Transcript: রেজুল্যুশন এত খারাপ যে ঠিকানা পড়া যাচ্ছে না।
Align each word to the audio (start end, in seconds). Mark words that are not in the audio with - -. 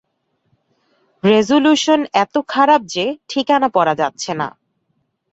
রেজুল্যুশন 1.23 1.99
এত 2.15 2.35
খারাপ 2.47 2.81
যে 2.93 3.05
ঠিকানা 3.29 3.67
পড়া 3.69 3.93
যাচ্ছে 3.95 4.31
না। 4.33 4.47